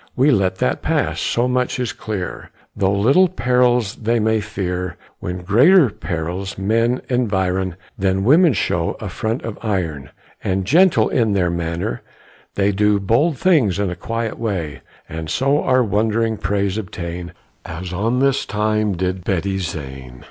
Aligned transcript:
We 0.15 0.31
let 0.31 0.55
that 0.55 0.81
pass 0.81 1.21
so 1.21 1.47
much 1.47 1.77
is 1.79 1.93
clear, 1.93 2.49
Though 2.75 2.91
little 2.99 3.27
perils 3.27 3.97
they 3.97 4.19
may 4.19 4.41
fear, 4.41 4.97
When 5.19 5.43
greater 5.43 5.91
perils 5.91 6.57
men 6.57 7.03
environ, 7.07 7.75
Then 7.99 8.23
women 8.23 8.53
show 8.53 8.93
a 8.99 9.09
front 9.09 9.43
of 9.43 9.59
iron; 9.61 10.09
And, 10.43 10.65
gentle 10.65 11.07
in 11.09 11.33
their 11.33 11.51
manner, 11.51 12.01
they 12.55 12.71
Do 12.71 12.99
bold 12.99 13.37
things 13.37 13.77
in 13.77 13.91
a 13.91 13.95
quiet 13.95 14.39
way, 14.39 14.81
And 15.07 15.29
so 15.29 15.63
our 15.63 15.83
wondering 15.83 16.37
praise 16.37 16.79
obtain, 16.79 17.33
As 17.63 17.93
on 17.93 18.23
a 18.23 18.33
time 18.33 18.97
did 18.97 19.23
Betty 19.23 19.59
Zane. 19.59 20.19